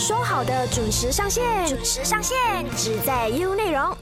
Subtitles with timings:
[0.00, 2.34] 说好的准时上线，准时上线，
[2.74, 3.94] 只在 U 内容。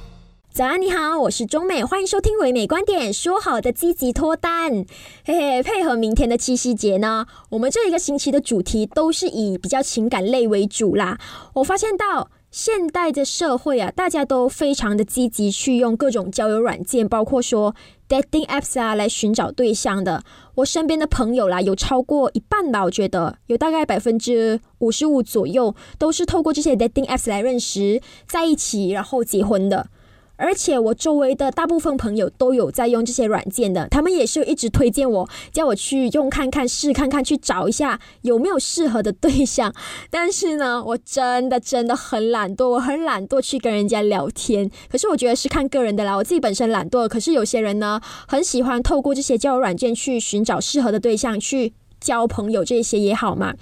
[0.52, 3.12] 早安，你好，我是中美，欢迎收听唯美观点。
[3.12, 4.86] 说好的积极脱单，
[5.24, 11.18] 嘿嘿，配合明天的七夕节呢，我们这一个星期的主题都是以比较情感类为主啦。
[11.54, 12.30] 我发现到。
[12.50, 17.74] 现代的社会啊，大家都非常的积极去用各种交友软件，包括说
[18.08, 20.24] dating apps 啊，来寻找对象的。
[20.56, 29.88] 我身边的朋友啦，有超过一半吧，我觉得有大概百分之五十五左右，都是透过这些 dating apps 来认识在一起，然后结婚的。
[30.38, 39.74] 而且我周围的大部分朋友都有在用这些软件的，他们也是一直推荐我，叫我去用看看试看看，去找一下有没有适合的对象。
[40.10, 44.70] 但是呢，我真的真的很懒惰，我很懒惰去跟人家聊天。
[44.88, 53.54] 可是我觉得是看个人的啦，我自己本身懒惰，可是有些人呢，很喜欢透过这些交友软件去寻找适合的对象，去交朋友这些也好嘛。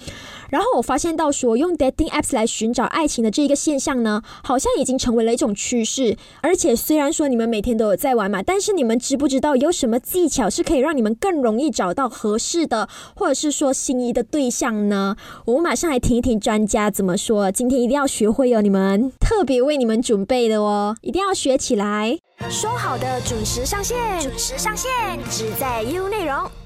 [0.48, 6.16] 然后我发现到说，用 dating apps 来寻找爱情的这一个现象呢，好像已经成为了一种趋势。
[6.40, 15.16] 而且虽然说你们每天都有在玩嘛，但是你们知不知道有什么技巧是可以让你们更容易找到合适的，或者是说心仪的对象呢？
[15.46, 17.50] 我们马上来听一听专家怎么说。
[17.50, 22.18] 今天一定要学会哦，你们特别为你们准备的哦，一定要学起来。
[22.48, 24.90] 说好的准时上线，准时上线，
[25.28, 26.65] 只在 U 内容。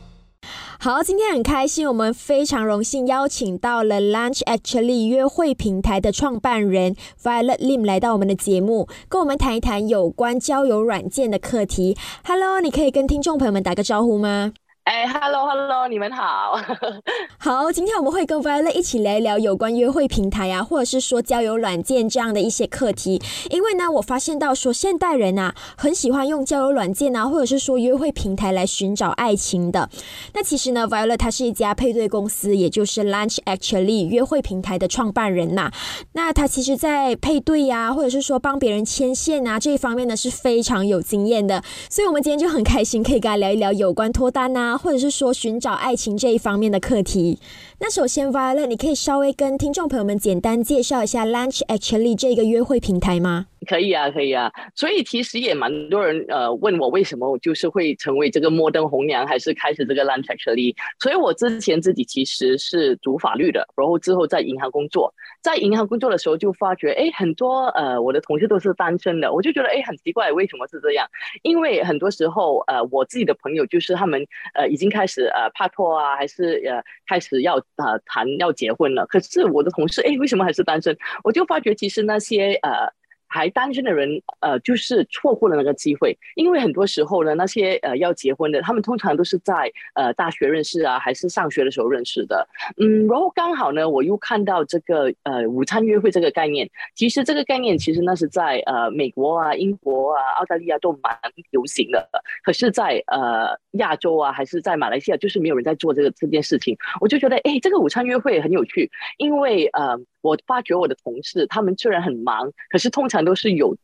[0.82, 11.98] 好，今天很开心，我们非常荣幸邀请到了 Lunch Actually 约会平台的创办人 Violet Lim 来到我们的节目，跟我们谈一谈有关交友软件的课题。
[12.24, 14.54] Hello，你可以跟听众朋友们打个招呼吗？
[14.90, 16.60] 哎，Hello，Hello，你们好。
[17.38, 23.22] 好，今天我们会跟 Violet 一起聊一聊有关约会平台啊，或者是说交友软件这样的一些课题。
[23.50, 29.88] 因为呢，我发现到说现代人啊，很喜欢用交友软件啊，或者是说约会平台来寻找爱情的。
[30.34, 35.70] 那其实呢，Violet 它是一家配对公司，也就是 Lunch Actually 约会平台的创办人呐。
[36.14, 41.62] 那他其实，在配对呀，或者是说帮别人牵线啊这一方面呢，是非常有经验的。
[41.88, 44.79] 所以，我们今天就很开心，可以跟他聊一聊有关脱单啊。
[44.82, 47.38] 或者是说寻找爱情这一方面的课题。
[47.82, 53.46] 那首先，Violet，你可以稍微跟听众朋友们简单介绍一下 Lunch Actually 这个约会平台吗？
[53.66, 54.50] 可以啊，可以啊。
[54.74, 60.74] 所以其实也蛮多人呃问我为什么我就是会成为这个摩登红娘，还是开始这个 lunch actually。
[60.98, 65.12] 所以我之前自己其实是读法律的，然后之后在银行工作，
[65.42, 71.06] 在银行工作的时候就发觉，哎，很多呃我的同事都是单身的，我就觉得哎很奇怪，为什么是这样？
[71.42, 80.96] 因为很多时候呃我自己的朋友就是他们呃已经开始呃拍拖啊，还是呃开始要呃谈要结婚了，可是我的同事哎为什么还是单身？
[81.24, 82.92] 我就发觉其实那些呃。
[83.30, 92.46] 还单身的人，呃，就是错过了那个机会，因为很多时候呢，那些呃要结婚的，他们通常都是在呃大学认识啊，还是上学的时候认识的，
[92.76, 101.16] 嗯，然后刚好呢，我又看到这个呃午餐约会这个概念，其实这个概念其实那是在呃美国啊、英国啊、澳大利亚都蛮
[101.50, 102.10] 流行的，
[102.42, 110.00] 可是，在呃亚洲啊，还是在马来西亚，就是没有人在做这个这件事情，我就觉得哎，这个午餐约会很有趣，因为呃。
[110.20, 113.76] 我发觉我的同事，他们虽然很忙，可是通常都是有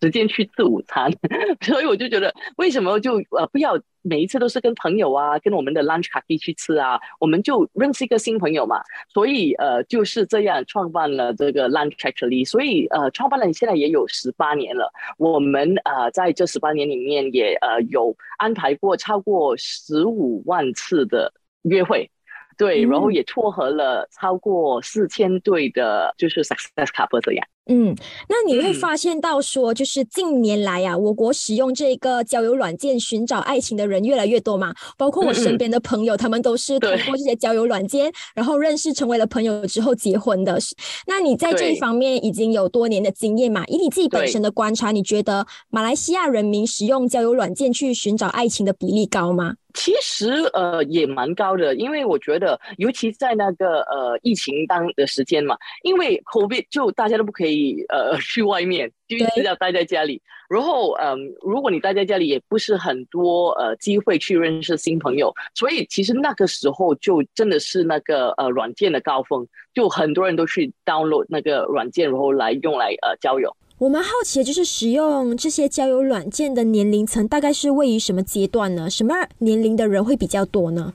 [0.00, 1.10] 时间去吃午餐，
[1.62, 8.82] 所以我就觉得，为什么就呃不要每一次都是跟朋友啊，跟我们的 lunch party 去吃啊，我们就认识一个新朋友嘛。
[9.08, 14.92] 所以呃就是这样创办了这个 lunch actually，所以呃创办了现在也有十八年了。
[15.16, 22.10] 我们呃在这十八年里面也呃有安排过超过十五万次的约会。
[22.56, 27.46] 对，然后也撮合了超过四千对的，就是 success couple 这样。
[27.66, 27.96] 嗯，
[28.28, 34.74] 那你会发现到说，就是近年来呀，我国使用这个交友软件寻找爱情的人越来越多嘛。
[34.98, 40.58] 包括我身边的朋友，他们都是通过这些交友软件，然后认识成为了朋友之后结婚的。
[41.06, 43.64] 那你在这一方面已经有多年的经验嘛？
[43.64, 49.54] 以你自己本身的观察，你觉得马来西亚人民使用交友软件去寻找爱情的比例高吗？
[49.76, 57.53] 其实呃也蛮高的，因为我觉得，尤其在那个呃疫情当的时间嘛，因为 COVID 就大家都不可以。
[57.88, 73.54] 呃，去外面就一直要待在家里，然后嗯，如果你待在家里，也不是很多呃机会去认识新朋友，所以其实那个时候就真的是那个呃软件的高峰，就很多人都去 download 那个软件，然后来用来呃交友。
[73.78, 78.88] 我们好奇的就是使用这些交友软件的年龄层大概是位于什么阶段呢？
[78.88, 80.94] 什么年龄的人会比较多呢？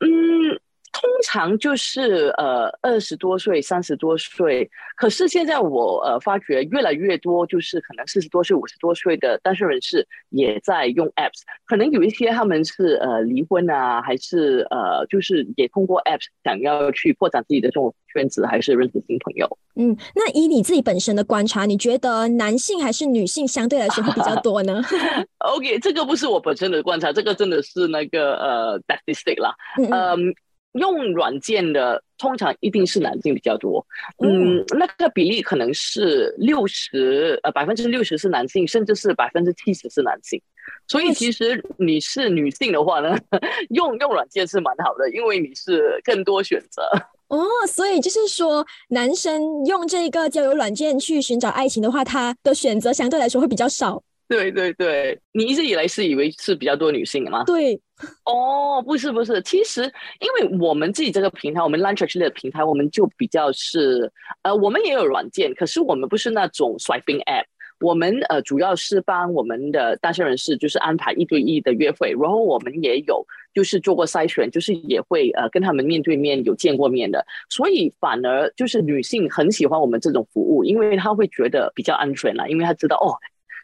[0.00, 0.60] 嗯。
[0.98, 19.58] 通常就是呃二十多岁、三十多岁，可是现在我呃发觉越来越多，就是可能四十多岁、五十多岁的单身人士也在用 apps，可能有一些他们是呃离婚啊，还是呃就是也通过 apps 想要去扩展自己的这种圈子，还是认识新朋友。
[19.74, 24.82] 嗯，那以你自己本身的观察，你觉得男性还是女性相对来说会比较多呢？
[25.44, 30.34] OK，这个不是我本身的观察，这个真的是那个呃 statistic 啦，嗯。
[30.78, 33.86] 用软件的通常一定是男性比较多，
[34.24, 40.40] 嗯，那个比例可能是六十，呃，百分之六十是男性，甚至是百分之七十是男性。
[40.88, 43.16] 所以其实你是女性的话呢，
[43.70, 46.82] 用用软件是蛮好的，因为你是更多选择。
[47.28, 54.00] 哦，所以就是说，男生用这个交友软件去寻找爱情的话，他的选择相对来说会比较少。
[54.28, 57.44] 对对对，你一直以来是以为是比较多女性的吗？
[57.44, 57.80] 对，
[58.24, 59.82] 哦，不是不是，其实
[60.20, 64.12] 因为我们自己这个平台，我们 Lunch 系列的平台，我们就比较是，
[64.42, 67.46] 呃，我们也有软件，可是我们不是那种 Swiping App，
[67.80, 83.16] 我们呃主要是帮我们的单身人士就是安排一对一的约会，然后我们也有就是做过筛选，就是也会呃跟他们面对面有见过面的，所以反而就是女性很喜欢我们这种服务，因为她会觉得比较安全啦，因为她知道哦。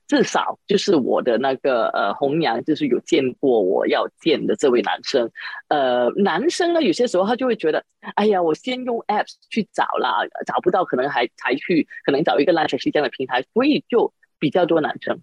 [0.08, 5.31] 至少就是我的那个呃红娘，就是有见过我要见的这位男生。
[5.69, 7.82] 呃，男生呢，有些时候他就会觉得，
[8.14, 15.20] 哎呀，我先用 apps 去找啦，找不到可能还才去可能找一个 lunch 这样的平台，所以就比较多男生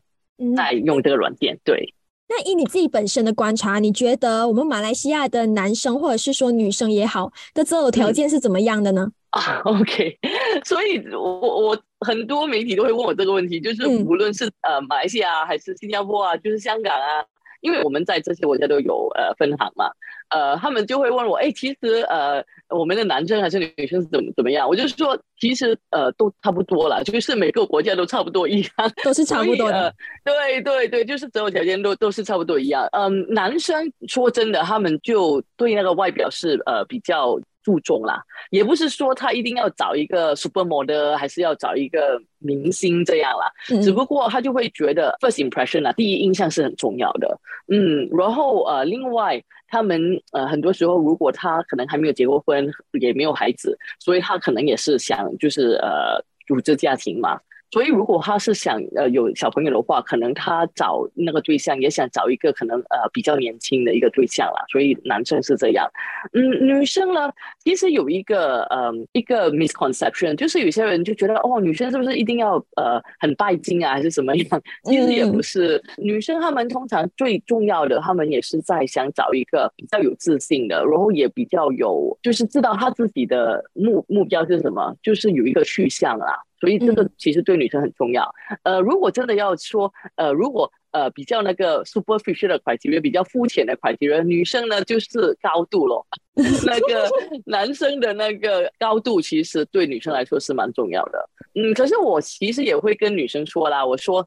[0.55, 1.59] 在用这个软件。
[1.63, 1.93] 对。
[2.31, 9.11] 那以你自己本身的观察，你觉得我们马来西亚的男生或者是说女生也好的择偶条件是怎么样的呢？
[9.31, 10.17] 啊， OK，
[10.65, 17.23] 所以我我很多媒体都会问我这个问题，就是无论是呃马来西亚还是新加坡啊，就是香港啊，
[17.61, 19.91] 因为我们在这些国家都有呃分行嘛，
[20.29, 24.67] 呃，他们就会问我，哎，其实呃我们的男生还是女生是怎么怎么样？
[24.67, 28.71] 我就说，其实呃都差不多了，就是每个国家都差不多一样，
[29.03, 29.93] 都是差不多的。
[30.23, 32.87] 对对对，就是择偶条件都都是差不多一样。
[32.93, 37.39] 嗯，男生说真的，他们就对那个外表是呃比较。
[37.63, 43.51] 注重啦，也不是说他一定要找一个 super model，还是要找一个明星这样啦。
[43.81, 47.39] 只不过他就会觉得 first impression 啊，第一印象是很重要的。
[47.67, 57.39] 嗯，然后呃，另外他们呃很多时候，如果他可能还没有结过婚，也没有孩子，所以他可能也是想就是呃组织家庭嘛。
[57.71, 64.65] 所以，如果他是想呃有小朋友的话，可能他找那个对象也想找一个可能呃比较年轻的一个对象啦。
[64.71, 65.87] 所以男生是这样，
[66.33, 67.31] 嗯，女生呢，
[67.63, 74.61] 其实有一个呃一个 misconception，就是有些人就觉得哦，女生是不是一定要呃很拜金啊，还是什么样？
[74.85, 86.43] 其实也不是，女生她们通常最重要的，她们也是在想找一个比较有自信的，然后也比较有就是知道她自己的目目标是什么，就是有一个去向啦。
[86.59, 88.33] 所以这个其实对女生很重要。
[88.63, 96.05] 呃，如果真的要说，呃，如果呃比较那个 superficial 的 criteria，比较肤浅的 criteria，女生呢就是高度咯。
[96.65, 97.09] 那个
[97.45, 101.29] 男生的那个高度其实对女生来说是蛮重要的。
[101.55, 104.25] 嗯，可是我其实也会跟女生说啦，我说，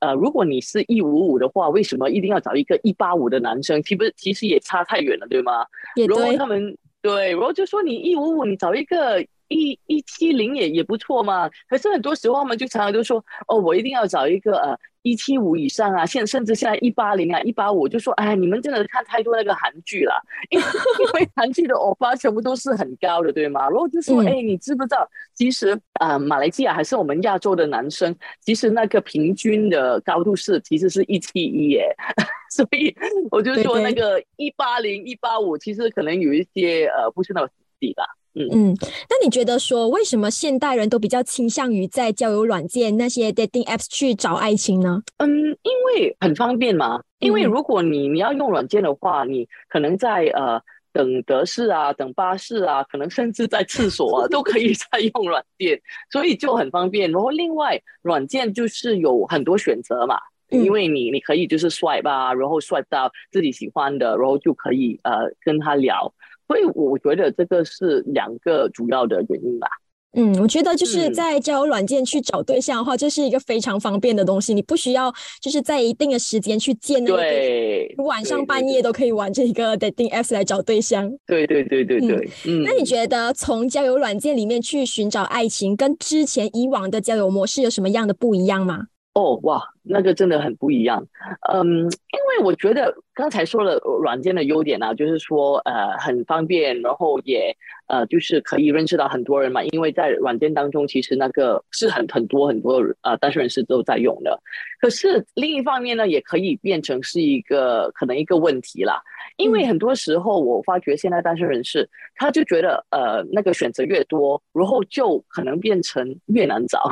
[0.00, 3.82] 呃，如果你是一五五的话，为什么一定要找一个一八五的男生？
[3.82, 5.64] 其实其实也差太远了，对吗？
[6.08, 9.24] 然后他们对，然后就说你一五五，你找一个。
[9.48, 20.64] 一一七零也也不错嘛，可是很多时候他们就常常都说，哦，我一定要找一个呃一七五以上啊，现甚至现在一八零啊一八五，就说哎，你们真的看太多那个韩剧了，因为
[21.00, 23.68] 因为韩剧的欧巴全部都是很高的，对吗？
[23.70, 31.94] 然后就说，哎，你知不知道，其实啊，马来西亚还是我们亚洲的男生，其实那个平均的高度是其实是一七一耶，
[32.50, 32.94] 所以
[33.30, 38.04] 我就说那个一八零一八五，其实可能有一些呃不是那么实际吧。
[38.52, 38.74] 嗯，
[39.08, 45.02] 那你觉得说为什么现代人都比较倾向于在交友软件那些 dating apps 去找爱情呢？
[45.18, 47.00] 嗯，因为很方便嘛。
[47.18, 50.60] 因为如果你你要用软件的话，你可能在呃
[50.92, 55.80] 等德士啊、等巴士啊，可能甚至在厕所啊都可以 在用软件，
[56.12, 57.10] 所以就很方便。
[57.10, 60.16] 然后另外软件就是有很多选择嘛，
[60.50, 66.14] 因为你你可以就是 swipe 啊，然后 swipe 到自己喜欢的，然后就可以呃跟他聊。
[66.48, 69.68] 所以我觉得这个是两个主要的原因吧。
[70.14, 81.12] 嗯，我觉得就是在交友软件去找对象的话，这是一个非常方便的东西，你不需要就是在一定的时间去见那个对，晚上半夜都可以玩这个 dating apps 来找对象。
[81.26, 82.30] 对对对对对。
[82.46, 88.86] 嗯，那你觉得从交友软件里面去寻找爱情，跟之前以往的交友模式有什么样的不一样吗？
[89.18, 91.04] 哦，哇，那个真的很不一样。
[91.52, 97.52] 嗯，因为我觉得刚才说了软件的优点啊，就是说呃很方便，然后也
[97.88, 99.60] 呃就是可以认识到很多人嘛。
[99.64, 104.40] 因为在软件当中，其实那个是很很多很多呃单身人士都在用的。
[104.80, 109.02] 可是另一方面呢，也可以变成是一个可能一个问题啦。
[109.36, 116.88] 因为很多时候我发觉现在单身人士他就觉得呃那个选择越多，然后就可能变成越难找。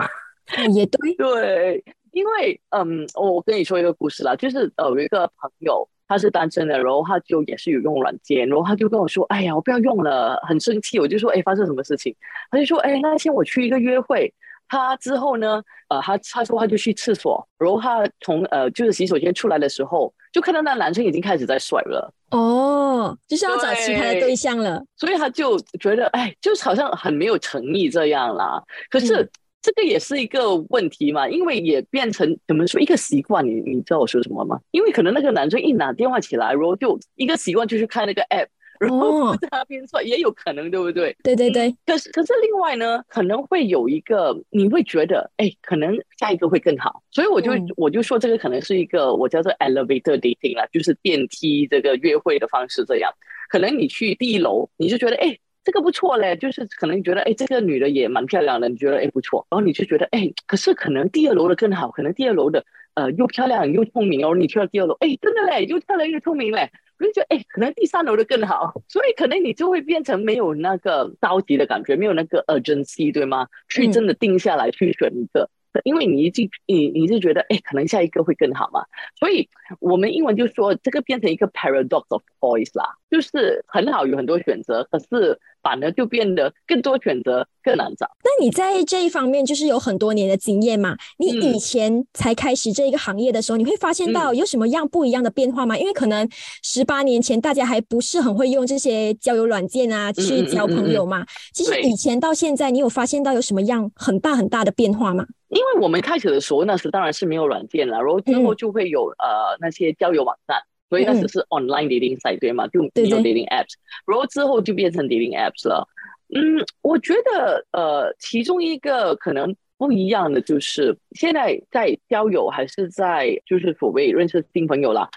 [0.74, 1.84] 也对， 对。
[2.16, 10.98] 因为，嗯，我跟你说一个故事啦，就是呃，有一个朋友他是单身的，然后他就也是有用软件，然后他就跟我说，哎呀，我不要用了，很生气。
[10.98, 12.16] 我就说，哎，发生什么事情？
[12.50, 14.32] 他就说，哎，那天我去一个约会，
[14.66, 22.10] 他之后呢，呃，他他说他就去厕所，然后他从呃就是洗手间出来的时候，就看到那男生已经开始在甩了。
[22.30, 28.62] 哦，就是要找其他的对象了，所以他就觉得，哎，就是好像很没有诚意这样啦。
[28.88, 29.30] 可是。
[29.62, 34.60] 这个也是一个问题嘛，因为也变成怎么说一个习惯，你你知道我说什么吗？
[34.70, 38.46] 因为可能那个男生一拿电话起来，然后就一个习惯就是看那个 app，
[38.78, 41.16] 然后在那边说，也有可能，对不对？
[41.24, 41.74] 对对对。
[41.84, 53.10] 可是可是另外呢，可能会有一个你会觉得，哎，可能下一个会更好，所以我就我就说这个可能是一个我叫做 elevator dating 啦，就是电梯这个约会的方式这样。
[53.48, 55.36] 可能你去第一楼，你就觉得哎。
[55.66, 66.70] 这个不错嘞，就是可能你觉得，哎，这个女的也蛮漂亮的，你觉得，哎，不错，然后你就觉得，哎，可是可能第二楼的更好，可能第二楼的，呃，又漂亮又聪明，然后你去了第二楼，哎，真的嘞，又漂亮又聪明嘞，
[67.00, 73.48] 我就觉得，哎，可能第三楼的更好，所以可能你就会变成没有那个着急的感觉，没有那个 urgency，对吗？
[73.68, 75.50] 去真的定下来去选一个。
[75.84, 78.86] 因为你一进你你是觉得哎，可能下一个会更好嘛，
[79.18, 79.46] 所以
[79.78, 88.06] 我们英文就说这个变成一个 paradox of choice 啦，就是很好有很多选择，可是反而就变得更多选择更难找。
[88.24, 90.96] 那你在这一方面就是有很多年的经验嘛？
[91.18, 95.76] 你以前才开始这一个行业的时候，你会发现到有什么样不一样的变化吗？
[95.76, 96.28] 因为可能
[96.62, 101.24] 十八年前大家还不是很会用这些交友软件啊去交朋友嘛。
[101.52, 105.26] 其实以前到现在，你有发现到有什么样很大很大的变化吗？
[105.48, 112.66] 因为我们开始的时候那时当然是没有软件了，然后之后就会有呃那些交友网站，所以那时是 online dating site 对吗？
[112.68, 113.74] 就没有 dating apps，
[114.06, 115.86] 然后之后就变成 dating apps 了。
[116.34, 125.08] 嗯，我觉得呃其中一个可能不一样的就是现在在交友还是在就是所谓认识新朋友啦，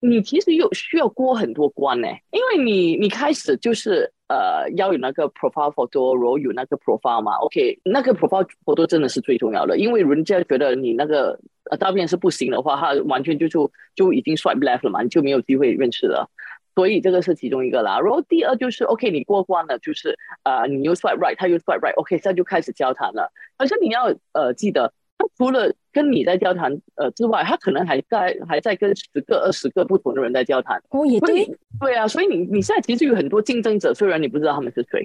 [0.00, 4.12] 你其实有需要过很多关呢，因为你你开始就是。
[4.30, 11.40] 呃，要有那个 profile photo，然后有那个 profile 嘛？OK，那个 profile photo 真的是最重要的，因为人家觉得你那个
[11.70, 16.30] 呃照片是不行的话，他完全就就就已经 swipe left 了嘛，你就没有机会认识了。
[16.74, 17.98] 所以这个是其中一个啦。
[18.00, 23.32] 然后第二就是 OK，你过关了，就是呃，你又 swipe right，他又 swipe right，OK，现在就开始交谈了。
[23.56, 24.92] 可是你要呃记得。
[25.18, 30.80] 他 除了跟你在交谈呃之外，他可能还在还在跟十个二十个不同的人在交谈。
[30.90, 31.44] 哦，也对，
[31.80, 35.04] 对啊，所以你你现在其实有很多竞争者，虽然你不知道他们是谁。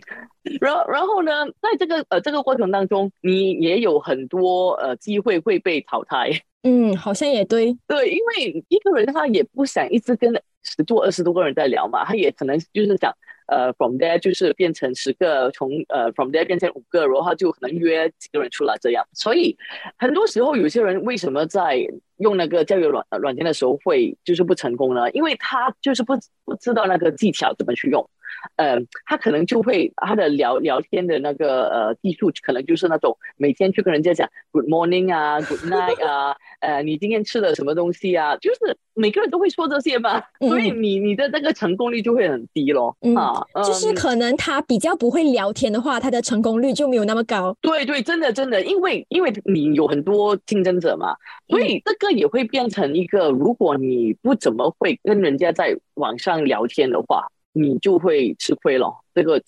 [0.62, 6.30] 然后然后呢，在这个呃这个过程当中，你也有很多呃机会会被淘汰。
[6.64, 7.76] 嗯，好像也对。
[7.88, 13.12] 对，因为一个人他也不想一直跟十多二十多个人在聊嘛，他也可能就是想。
[13.54, 19.06] 呃，from there 就是变成十个，从呃 from there 变成五个，然后就可能约几个人出来这样。
[19.14, 19.56] 所以
[19.98, 21.86] 很多时候有些人为什么在
[22.18, 25.12] 用那个交友软软件的时候会就是不成功呢？
[25.12, 26.14] 因为他就是不
[26.46, 28.10] 不知道那个技巧怎么去用。
[28.56, 38.36] 呃，他可能就会他的聊聊天的那个呃技术，可能就是那种每天去跟人家讲 Good morning 啊，Good night 啊， 呃，你今天吃了什么东西啊？
[38.38, 42.96] 就是每个人都会说这些嘛，所以你你的那个成功率就会很低咯。
[43.16, 47.56] 啊，就是可能他比较不会聊天的话，他的成功率就没有那么高。
[47.62, 51.16] 对对，真的真的，因为因为你有很多竞争者嘛，
[51.48, 57.28] 所以这个也会变成一个，如果你不怎么会跟人家在网上聊天的话。
[57.54, 59.42] 你就会吃亏了，这个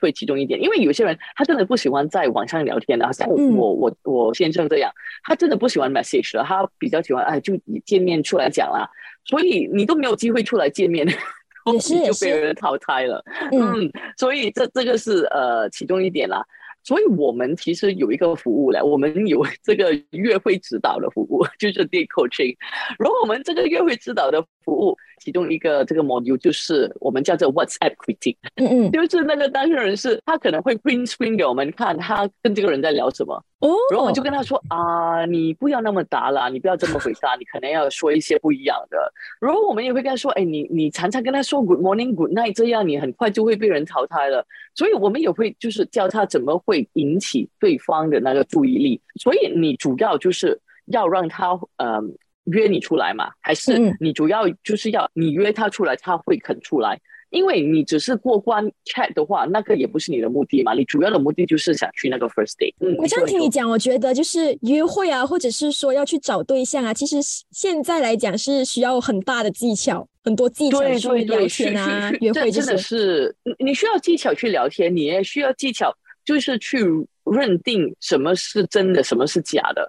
[0.00, 4.92] 会其中一点，因为有些人他真的不喜欢在网上聊天的，像我我我先生这样，
[5.24, 8.88] 他真的不喜欢 message 了，他比较喜欢哎就见面出来讲啦，
[9.24, 11.06] 所以你都没有机会出来见面，
[11.66, 16.46] 就被人淘汰了，嗯，所以这这个是呃其中一点啦。
[16.84, 22.56] 所以我们其实有一个服务嘞，我们有 这个约会指导的服务， 就是 date coaching。
[22.98, 39.12] 然后我们这个约会指导的服务，其中一个这个 module 就是我们叫做 WhatsApp critique，嗯嗯，就是那个单身人士他可能会 print screen 给我们看，他跟这个人在聊什么，哦，然后我就跟他说啊，你不要那么答了，你不要这么回答，你可能要说一些不一样的。
[39.40, 44.46] 然后我们也会跟他说，哎，你你常常跟他说 Good morning, Good night，这样你很快就会被人淘汰了。
[44.74, 49.00] 所以我们也会就是教他怎么会引起对方的那个注意力。
[49.20, 50.60] 所以你主要就是。
[50.90, 52.00] 要让他呃
[52.44, 56.98] 约你出来嘛，还是你主要就是要你约他出来，他会肯出来？
[57.30, 60.72] 因为你只是过关 chat 的话，那个也不是你的目的嘛。
[60.74, 62.74] 你主要的目的就是想去那个 first date。
[62.80, 67.16] 嗯，我这样听你讲，我觉得就是约会啊，或者是说要去找对象啊，其实
[67.50, 75.94] 现在来讲是需要很大的技巧，很多技巧去聊天啊，约会真的是你需要技巧去聊天，你也需要技巧，
[76.24, 76.84] 就是去
[77.24, 79.88] 认定什么是真的，什么是假的，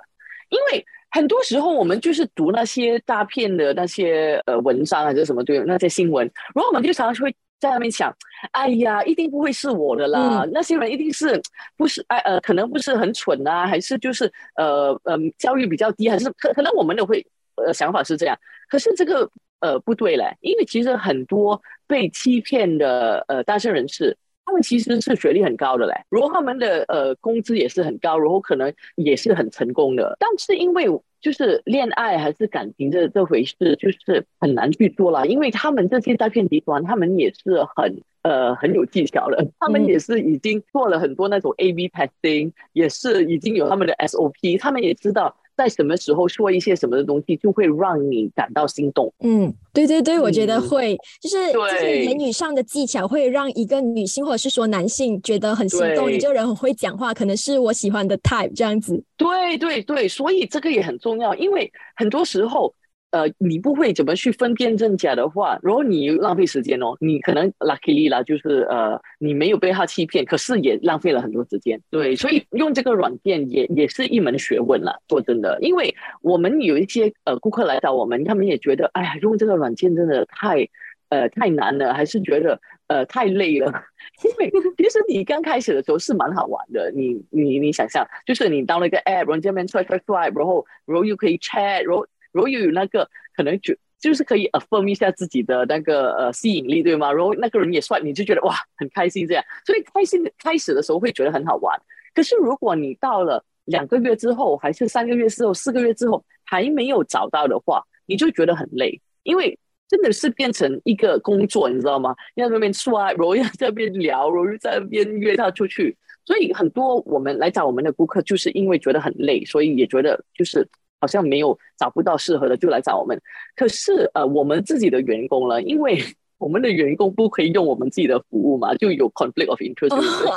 [0.50, 0.86] 因为。
[1.12, 8.16] 很多时候，我们就是读那些大片的那些呃文章还是什么对那些新闻，然后我们就常常会在那边想，
[8.52, 11.42] 哎呀，一定不会是我的啦，那些人一定是
[11.76, 17.26] 不是哎呃，可能不是很蠢啊，还是就是呃呃教育比较低，还是可可能我们的会
[17.56, 18.38] 呃想法是这样，
[18.70, 24.16] 可是这个呃不对嘞，因为其实很多被欺骗的呃单身人士。
[24.50, 30.18] 他们其实是学历很高的嘞，然后他们的呃工资也是很高，然后可能也是很成功的。
[30.20, 30.88] 但是因为
[31.22, 35.28] 就是恋爱还是感情这这回事，就是很难去做了。
[35.28, 45.36] 因为他们这些诈骗集团，他们也是很呃很有技巧的，他们也是已经做了很多那种 A/B testing，也是已经有他们的 SOP，他们也知道。
[45.60, 49.14] 在什么时候说一些什么的东西，就会让你感到心动。
[49.20, 56.10] 嗯，对对对，我觉得会，就是就是言语上的技巧，会让一个女性或者是说男性觉得很心动。
[56.10, 59.04] 你这个人很会讲话，可能是我喜欢的 type 这样子。
[59.18, 62.74] 对对对，所以这个也很重要，因为很多时候。
[63.12, 66.96] 呃，你不会怎么去分辨真假的话，然后你浪费时间哦。
[67.00, 71.82] 你可能 luckily 啦，就是呃，你没有被他欺骗，可是也浪费了很多时间。
[71.90, 75.02] 对，所以用这个软件也也是一门学问了。
[75.10, 80.70] 说真的，因为我们有一些呃顾客来找我们，他们也觉得，哎呀，用这个软件真的太
[81.10, 83.74] 呃太难了，还是觉得呃太累了。
[84.24, 92.06] 因为其实你刚开始的时候是蛮好玩的，你你你想象，就是你当了一个 app，然后这边 swipe swipe swipe，然后然后又可以 chat，然后。
[92.32, 97.12] 如果又有那个可能就就是可以 affirm 一下自己的那个呃吸引力，对吗？
[97.12, 99.44] 然后那个人也帅，你就觉得哇很开心这样。
[99.66, 101.78] 所以开心开始的时候会觉得很好玩。
[102.14, 109.60] 可是如果你到了两个月之后，还是三个月之后、四个月之后还没有找到的话，你就觉得很累，因为
[109.90, 112.16] 真的是变成一个工作，你知道吗？
[112.36, 115.98] 要在那边刷，然后要在那边聊，然后又在那边约他出去。
[116.24, 120.66] 所以很多我们来找我们的顾客，就是因为觉得很累，所以也觉得就是。
[121.00, 123.20] 好像没有找不到适合的，就来找我们。
[123.56, 125.98] 可是呃，我们自己的员工了，因为
[126.40, 129.94] 我们的员工不可以用我们自己的服务嘛，就有 conflict of interest。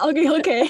[0.09, 0.63] OK OK。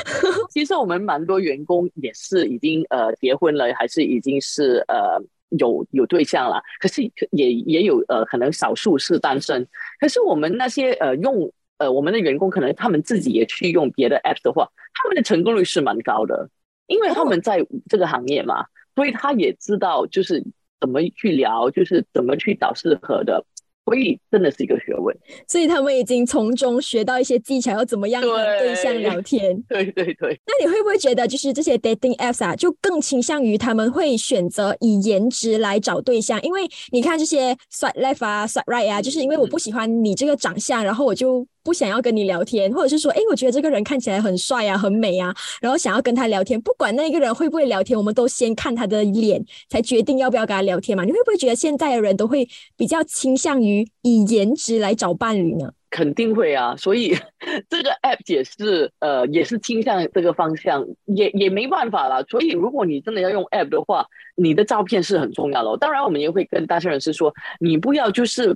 [0.52, 5.18] 其实我们蛮多员工也是已经呃结婚了，还是已经是呃
[5.58, 6.60] 有有对象了。
[6.80, 9.66] 可是也也有呃可能少数是单身。
[9.98, 16.50] 可是我们那些呃用呃我们的员工，可能他们自己也去用别的 app 的话，他们的成功率是蛮高的，
[16.88, 18.66] 因为他们在这个行业嘛。
[18.94, 20.44] 所以他也知道，就是
[20.80, 23.44] 怎么去聊，就是怎么去找适合的。
[23.86, 25.14] 所以真的是一个学问。
[25.46, 28.28] 所以他们已经从中学到一些技巧，要怎么样和
[28.58, 29.60] 对象聊天。
[29.68, 30.40] 对对对。
[30.46, 36.40] 那你会不会觉得，就是这些 dating apps 啊，就更倾向于他们会选择以颜值来找对象？
[36.42, 41.46] 因为你看这些 swipe left 啊，swipe right 啊，就是因为我不喜欢你这个长相，然后我就。
[41.64, 46.60] 不想要跟你聊天，或者是说，哎，我觉得这个人看起来很帅啊，很美啊，然后想要跟他聊天。
[46.60, 51.04] 不管那个人会不会聊天，我们都先看他的脸，才决定要不要跟他聊天嘛。
[51.04, 52.46] 你会不会觉得现在的人都会
[52.76, 55.72] 比较倾向于以颜值来找伴侣呢？
[55.88, 57.16] 肯定会啊，所以
[57.70, 62.22] 这个 app 也是呃，也是倾向这个方向，也也没办法了。
[62.24, 65.78] 所以如果你真的要用 app 的话，你的照片是很重要的。
[65.78, 68.54] 当然，我们也会跟单身人士说，你不要就是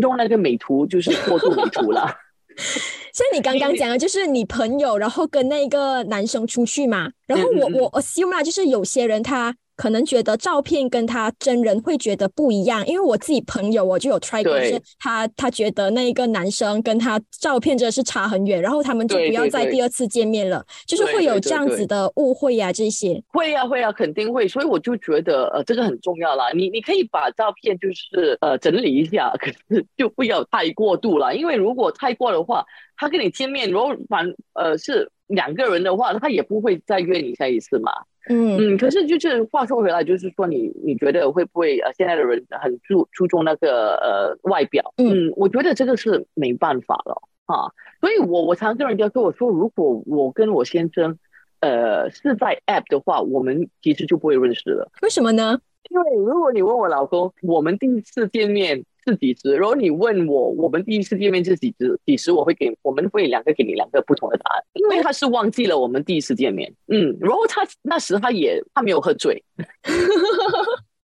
[0.00, 2.08] 用那个美图，就是过度美图了。
[3.12, 9.54] 像你刚刚讲的，就是你朋友，然后跟那个男生出去嘛，然后我我 assume 啦，就是有些人他。
[9.76, 23.22] 可能觉得照片跟他真人会觉得不一样，因为我自己朋友我就有 try 过，是他他觉得那一个男生跟他照片真的是差很远，然后他们就不要再第二次见面了，就是会有这样子的误会呀，这些。
[23.28, 32.64] 会呀会呀，肯定会，所以我就觉得呃这个很重要啦，你你可以把照片就是呃整理一下， 可是就不要太过度了，因为如果太过的话，
[32.96, 37.92] 他跟你见面如果反呃是两个人的话，他也不会再约你下一次嘛。
[38.28, 44.92] 嗯嗯，可是就是话说回来，就是说你你觉得会不会呃现在的人很注注重那个呃外表？
[44.96, 47.70] 嗯，我觉得这个是没办法了啊。
[48.00, 51.18] 所以我我常跟人家跟我说，如果我跟我先生
[51.60, 54.90] 呃是在 App 的话，我们其实就不会认识了。
[55.02, 55.60] 为什么呢？
[55.88, 59.54] 因为如果你问我老公，我们第一次见面是几时？
[59.56, 61.98] 如果你问我，我们第一次见面是几只？
[62.04, 66.74] 几时我会给我们会两个给你两个不同的答案，因为他是忘记了我们第一次见面。
[66.88, 69.42] 嗯，然后他那时他也他没有喝醉。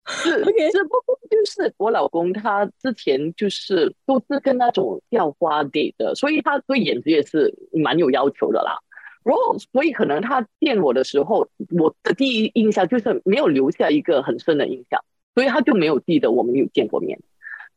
[0.06, 8.78] 是，只不过就是我老公他之前就是都是跟那种掉花 date 的，所以他对颜值也是蛮有要求的啦。
[9.22, 11.46] 然后，所以可能他见我的时候，
[11.78, 17.20] 我的第一印象就是没有留下一个很深的印象，所以他就没有记得我们有见过面。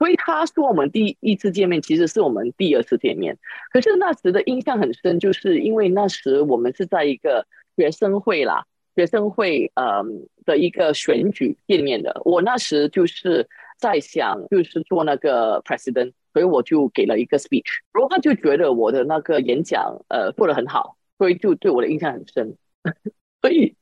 [0.03, 3.37] 所以他说我们第一次见面其实是我们第二次见面。
[3.71, 8.65] 可是那时的印象很深，就是因为那时我们是在一个学生会啦，
[8.97, 10.03] 学生会呃
[10.43, 12.21] 的一个选举见面的。
[12.25, 13.47] 我那时就是
[13.79, 20.97] 在想，就是做那个 president，所以我就给了一个 speech，然后他就觉得我的那个演讲呃做的很好。
[21.17, 22.57] 所以就对我的印象很深，
[23.41, 23.77] 所以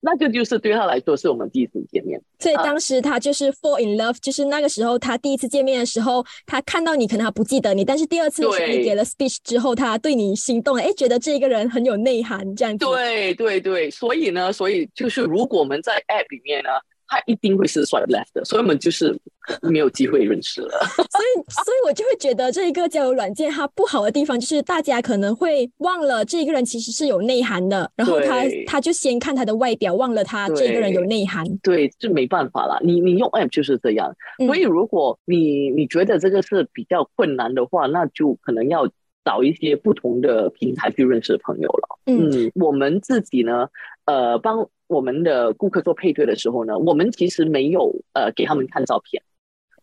[0.00, 2.20] 那个就是对他来说是我们第一次见面。
[2.38, 12.84] 所以当时他就是 fall in love，就是那个时候他第一次见面的时候，他看到你可能他不记得你，但是第二次你给了 speech 之后，他对你心动了，哎，觉得这个人很有内涵，这样子。
[12.84, 16.70] 对对对，所以呢，所以就是如果我们在 app 里面呢。
[17.08, 19.18] 他一定会是 swipe left 的，所以我们就是
[19.62, 20.70] 没有机会认识了。
[20.94, 31.44] 所以，所以我就会觉得这一个交友软件它不好的地方，就是大家可能会忘了这个人其实是有内涵的，然后他他就先看他的外表，忘了他这个人有内涵。
[31.62, 32.78] 对，这没办法了。
[32.84, 34.14] 你你用 app 就是这样。
[34.46, 38.86] 所以，如果你你觉得这个是比较困难的话，那就可能要
[39.24, 41.98] 找一些不同的平台去认识朋友了。
[42.06, 43.68] 嗯，我们自己呢，
[44.08, 44.68] 呃，帮。
[44.88, 49.22] 我们的顾客做配对的时候呢，我们其实没有呃给他们看照片，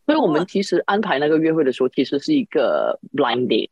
[0.08, 3.70] 所以我们其实安排那个约会的时候，其实是一个 blind date，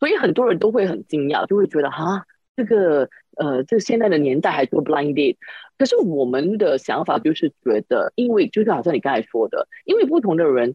[0.00, 2.24] 所以很多人都会很惊讶，就会觉得哈，
[2.56, 5.36] 这个呃这现在的年代还做 blind date，
[5.78, 10.74] 可是我们的想法就是觉得，因为就是好像你刚才说的，因为不同的人，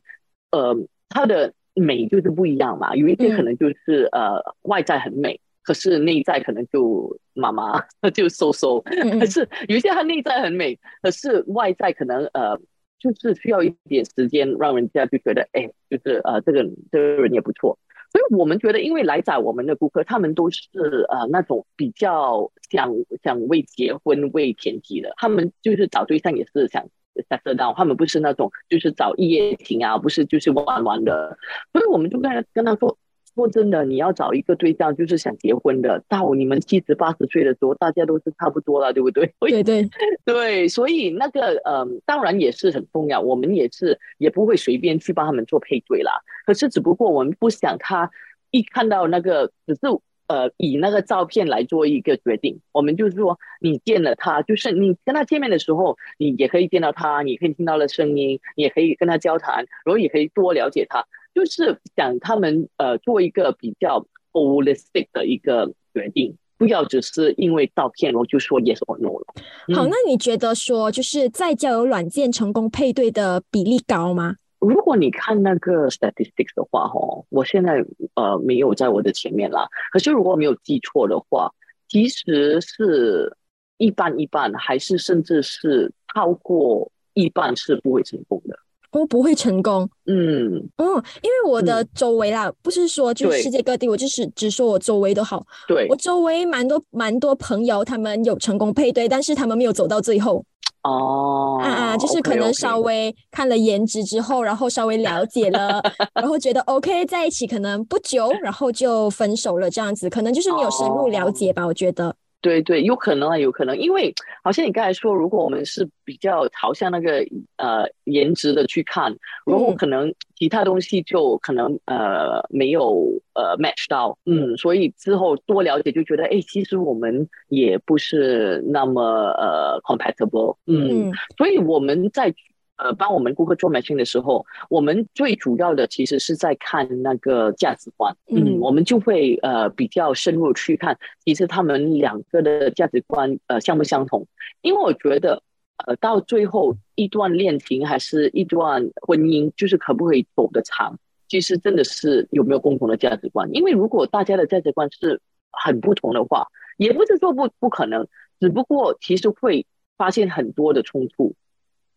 [0.52, 0.74] 呃，
[1.10, 5.42] 他的美就是不一样嘛，有一些可能就是呃外在很美。
[5.64, 7.80] 可是内在可能就妈妈
[8.14, 12.60] 就瘦瘦，可是有些他内在很美，可是外在可能呃
[13.00, 17.78] 就是需要一点时间，让人家就觉得哎，就是呃这个这个人也不错。
[18.12, 20.68] 所以我们觉得，因为来找我们的顾客，他们都是
[21.10, 22.94] 呃那种比较想
[23.24, 26.86] 想为结婚为前提的，他们就是找对象也是想
[27.30, 31.38] 想得到，他们不是那种就是找一夜情啊，不是就是玩玩的。
[31.72, 32.98] 所以我们就跟跟他说。
[33.34, 39.34] 说真的，你要找一个对象，就是想结婚的，到你们七十八十岁的时候，大家都是差不多了，对不对？
[39.40, 39.90] 对对
[40.26, 46.12] 对，所以那个嗯，当然也是很重要，我们也是也不会随便去帮他们做配对啦。
[46.46, 48.12] 可是只不过我们不想他
[48.50, 49.82] 一看到那个，只是
[50.28, 52.60] 呃以那个照片来做一个决定。
[52.74, 61.06] 我们就是说，你见了他，就是你跟他见面的时候，你也可以见到他，你可以听到了声音，你也可以跟他交谈，然后也可以多了解他。
[61.34, 69.76] 就是想他们呃做一个比较 holistic 的一个决定，不要只是因为照片我就说 yes or no 了。
[69.76, 74.36] 好，那你觉得说就是在交友软件成功配对的比例高吗？
[74.60, 79.68] 如果你看那个 statistics 的话，哈，我现在呃没有在我的前面啦。
[79.92, 81.52] 可是如果没有记错的话，
[81.88, 83.36] 其实是
[83.78, 88.60] 一半一半，还是甚至是超过一半是不会成功的。
[88.92, 95.88] 我不会成功，嗯，哦，因为我的周围啦，不是说就世界各地，我就是只说我周围都好，对。
[95.90, 100.44] 我周围蛮多蛮多朋友，他们有成功配对，但是他们没有走到最后，
[100.84, 105.82] 哦，啊啊，就是可能稍微看了颜值之后，然后稍微了解了，
[106.14, 112.14] 然后觉得 OK 在一起，可能不久，然后就分手了，这样子，可能就是没有深入了解吧，我觉得。
[112.42, 117.24] 对对，有可能啊，有可能，因为好像你刚才说，如果我们是比较朝向那个
[117.58, 132.34] 呃颜值的去看，然后可能其他东西就可能呃没有呃 match 到，嗯，所以之后多了解就觉得，哎，其实我们也不是那么呃 compatible，嗯，所以我们在。
[132.82, 138.16] 呃，帮我们顾客做 matching 的时候，我们最主要的其实是在看那个价值观。
[138.28, 144.26] 嗯，我们就会呃比较深入去看，其实他们两个的价值观呃相不相同。
[144.62, 145.44] 因为我觉得，
[145.86, 153.48] 呃，到最后一段恋情还是一段婚姻，就是可不可以走得长，其实真的是有没有共同的价值观。
[153.54, 158.08] 因为如果大家的价值观是很不同的话，也不是说不不可能，
[158.40, 159.68] 只不过其实会
[159.98, 161.36] 发现很多的冲突。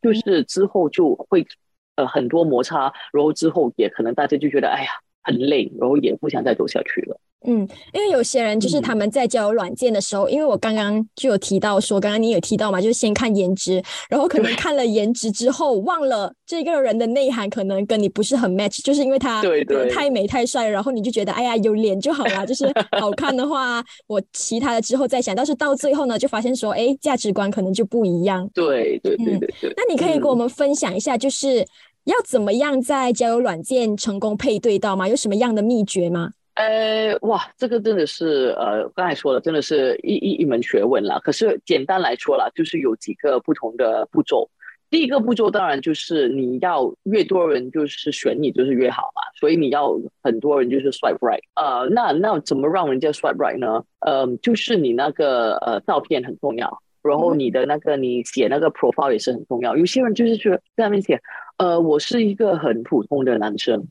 [0.05, 1.47] 就是之后就会
[1.97, 4.91] 呃很多摩擦，然后之后也可能大家就觉得哎呀
[5.23, 7.19] 很累，然后也不想再走下去了。
[7.47, 19.43] 嗯，因为有些人就是他们在交友软件的时候，因为我刚刚就有提到说，刚刚你有提到嘛，就是先看颜值，然后可能看了颜值之后，忘了这个人的内涵可能跟你不是很 match，就是因为他
[19.93, 22.67] 太美太帅，然后你就觉得哎呀有脸就好了，就是
[22.99, 28.49] 好看的话，我其他的之后再想，但是到最后呢，就发现说，哎，价值观可能就不一样。
[28.55, 29.75] 对对对对对。
[29.77, 31.59] 那你可以跟我们分享一下，就是
[32.05, 35.07] 要怎么样在交友软件成功配对到吗？
[35.07, 36.31] 有什么样的秘诀吗？
[36.55, 41.21] 呃，哇，这个真的是呃，刚才说了，真的是一一一门学问了。
[41.21, 44.49] 可是简单来说了，就是有几个不同的步骤。
[44.89, 51.41] 第一个步骤当然就是你要越多人就是选你就是越好嘛，所以你要很多人就是 swipe right。
[51.57, 53.83] 呃，那那怎么让人家 swipe right 呢？
[53.99, 59.77] 呃，就是你那个呃照片很重要，然后你的那个你写那个 profile 也是很重要。
[59.77, 61.21] 有些人就是去在上面写，
[61.59, 63.85] 呃，我是一个很普通的男生，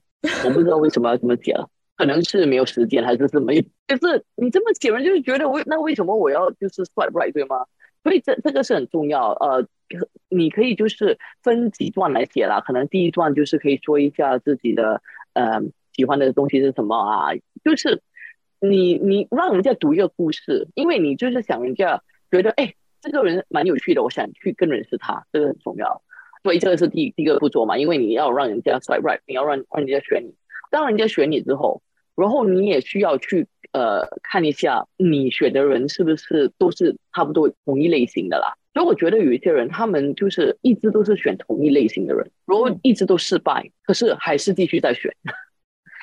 [0.45, 1.67] 我不知道为什么要这么写了。
[1.95, 3.53] 可能是没有时间，还是什么？
[3.87, 7.65] 就是你这么写，人就是觉得为那为什么我要就是 swipe right 对吗？
[8.03, 9.31] 所以这这个是很重要。
[9.31, 9.65] 呃，
[10.29, 12.59] 你可以就是分几段来写啦。
[12.61, 15.01] 可能第一段就是可以说一下自己的
[15.33, 15.61] 呃
[15.93, 18.01] 喜欢的东西是什么啊，就是
[18.59, 22.01] 你你让人家读一个故事，因为你就是想人家
[22.31, 26.01] 觉得哎这个人蛮有趣的，我想去更认识他，这个很重要。
[26.41, 30.33] 所以这个是第第一个步骤嘛，因为你要让人家 swipe right，你要让让人家选你。
[30.73, 31.83] 当人家选你之后，
[32.15, 38.55] 然后你也需要去呃看一下你选的人是不是都是差不多同一类型的啦。
[38.73, 45.15] 所以我觉得有一些人，他们就是一直都是选同一类型的人，然后一直都失败，可是还是继续在选。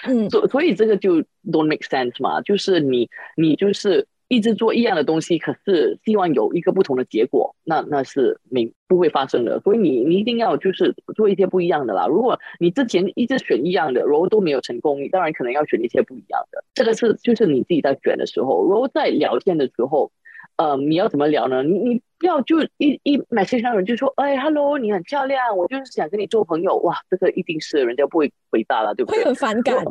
[0.07, 1.17] 嗯， 所所以这个就
[1.51, 4.07] don't make sense 嘛，就是你你就是。
[4.31, 9.59] 一直做一样的东西，可是希望有一个不同的结果，那那是没不会发生的。
[9.59, 12.07] 所以你你一定要就是做一些不一样的啦。
[12.07, 16.63] 如果你之前一直选一样的，然后都没有成功，你当然可能要选一些不一样的。
[16.75, 20.13] 这个是就是你自己在选的时候，然后在聊天的时候，
[20.57, 21.65] 呃，你要怎么聊呢？
[21.65, 26.77] 你你不要就一一 message 上人就说，哎，hello，你很漂亮，我就是想跟你做朋友。
[26.77, 29.19] 哇，这个一定是人家不会回答了，对不对？
[29.19, 29.85] 会很反感。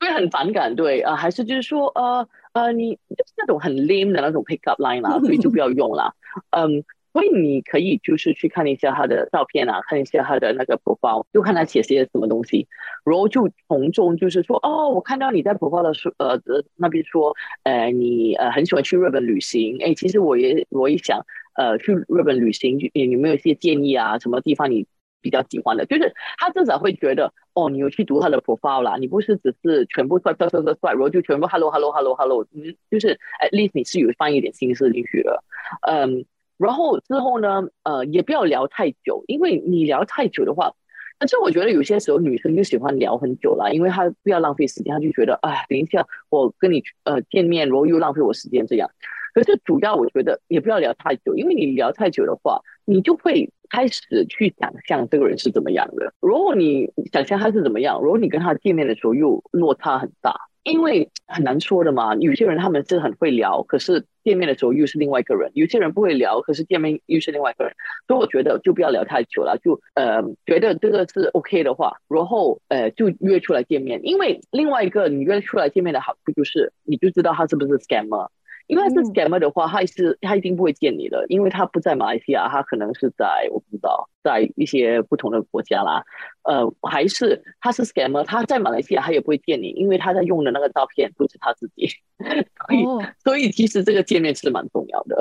[0.00, 6.14] 会很反感，对啊，还是就是说，呃呃，你就是那种很 lame 的那种 pick up line 啦，所以就不要用了。
[6.50, 12.68] 嗯，所以你可以就是去看一下他的照片啊，看一下他的那个 profile，就看他写些什么东西，
[13.04, 16.40] 然后就从中就是说，哦，我看到你在 profile 的时，呃
[16.76, 17.34] 那边说，
[17.64, 24.18] 呃，你呃很喜欢去日本旅行，哎，其实我也我也想，呃，去日本旅行，你有没有一些建议啊？
[24.20, 24.86] 什么地方你？
[25.20, 35.42] 比较喜欢的，就是他至少会觉得，哦，你有去读他的 profile 啦，你不是只是全部帅帅帅帅帅，然后就全部 hello hello hello hello，你就是 at least 你是有放一点心思进去的，
[35.88, 36.24] 嗯，
[36.56, 40.72] 然后之后呢，呃，也不要聊太久，因为你聊太久的话，
[41.18, 48.90] 但是我觉得有些时候女生就喜欢聊很久了，因为她不要浪费时间，她就觉得，哎，等一下我跟你呃见面，然后又浪费我时间这样。
[49.38, 56.12] 可是主要我觉得也不要聊太久，因为你聊太久的话，你就会开始去想象这个人是怎么样的。
[56.18, 62.16] 如果你想象他是怎么样，如果你跟他见面的时候又落差很大，因为很难说的嘛。
[62.16, 67.72] 有些人他们是很会聊，可是见面的时候又是另外一个人；有些人不会聊，可是见面又是另外一个人。
[68.08, 74.00] 所以我觉得就不要聊太久了，就呃觉得这个是 OK 的话，然后呃就约出来见面。
[74.02, 78.26] 因为另外一个你约出来见面的好处就是，你就知道他是不是 scammer。
[78.68, 86.04] 因为他是 scammer 的话，他是他一定不会见你的，因为他不在马来西亚，他可能是在我不知道，在一些不同的国家啦。
[86.44, 91.88] 呃，还是他是 scammer，他在马来西亚他也不会见你，因为他在用的那个照片不是他自己。
[92.18, 92.84] 所以，
[93.24, 95.18] 所以其实这个见面是蛮重要的。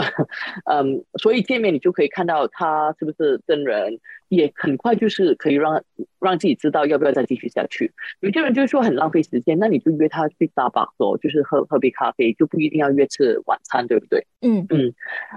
[0.66, 5.84] 嗯，所以见面你就可以看到他是不是真人，也很快就是可以让
[6.20, 7.94] 让自己知道要不要再继续下去。
[8.20, 14.26] 有些人就是说很浪费时间，那你就约他去大巴哦就是喝喝杯咖啡，就不一定要约吃晚餐，对不对？
[14.42, 14.94] 嗯嗯。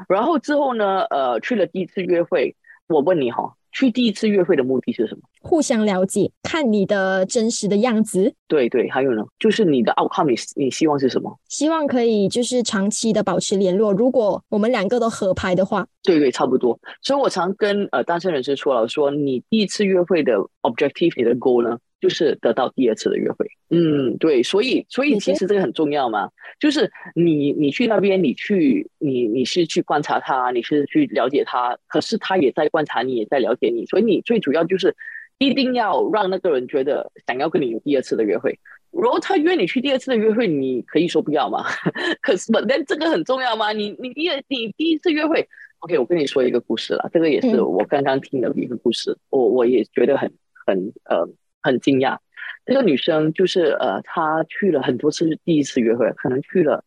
[0.08, 2.56] 然后之后呢，呃，去了第一次约会，
[2.88, 3.54] 我问你哈。
[3.72, 5.20] 去第一次约会的目的是什么？
[5.42, 8.34] 互相了解，看你的真实的样子。
[8.46, 11.38] 对对，还有呢，就是你的 outcome，你你希望是什么？
[11.48, 13.92] 希望可以就是长期的保持联络。
[13.92, 16.78] 如果我们两个都合拍的话，对对，差不多。
[17.02, 21.78] 所以我常跟呃单身人士说了，说你第一次约会的 objective，你的 goal 呢？
[22.00, 26.30] 就是得到第二次的约会，嗯，对，所以，所以其实这个很重要嘛。
[26.58, 33.84] 就是你，你去那边，你去，你，你是去观察他，你是去了解他，可是他也在观察你，也在了解你。
[33.84, 34.96] 所以你最主要就是
[35.36, 38.58] 一定要让那个人觉得想要跟你有第二次的约会。
[38.90, 41.64] 如果他约你去第二次的约会，你可以说不要吗？
[42.22, 43.72] 可是，但这个很重要吗？
[43.72, 45.46] 你，你第二，你第一次约会
[45.80, 47.10] ，OK，我跟你说一个故事了。
[47.12, 50.32] 这个也是我刚刚听的一个故事，我我也觉得很
[50.66, 51.28] 很呃。
[51.62, 52.18] 很惊讶，
[52.64, 56.84] 这个女生就是呃，她去了很多次第一次约会，可能去了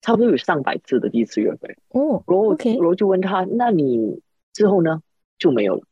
[0.00, 1.76] 差不多有上百次的第一次约会。
[1.90, 4.20] 哦，然后 OK 然后就问她，那你
[4.52, 5.00] 之后呢
[5.38, 5.82] 就没有了，